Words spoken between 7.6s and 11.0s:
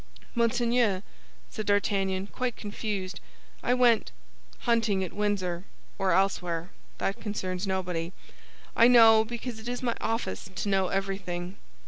nobody. I know, because it is my office to know